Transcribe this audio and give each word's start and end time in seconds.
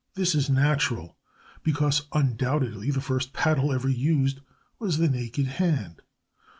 This 0.15 0.33
is 0.33 0.49
natural, 0.49 1.15
because 1.61 2.07
undoubtedly 2.11 2.89
the 2.89 3.01
first 3.01 3.33
paddle 3.33 3.71
ever 3.71 3.87
used 3.87 4.39
was 4.79 4.97
the 4.97 5.07
naked 5.07 5.45
hand. 5.45 6.01